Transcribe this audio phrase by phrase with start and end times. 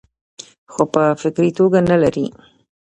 [0.71, 2.25] خو پۀ فکري توګه نۀ لري-